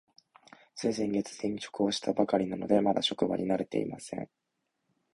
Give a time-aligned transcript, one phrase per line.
[0.73, 4.27] つい先月、転職をしたばかりなので、まだ職場に慣れていません。